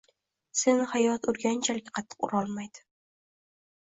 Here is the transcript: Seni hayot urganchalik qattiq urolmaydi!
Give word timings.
Seni 0.59 0.85
hayot 0.93 1.27
urganchalik 1.33 1.91
qattiq 1.99 2.27
urolmaydi! 2.29 2.83